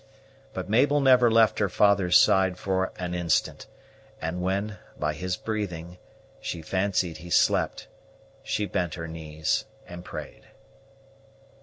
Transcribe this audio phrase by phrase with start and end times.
[0.53, 3.67] But Mabel never left her father's side for an instant;
[4.19, 5.99] and when, by his breathing,
[6.39, 7.87] she fancied he slept,
[8.41, 10.47] she bent her knees and prayed.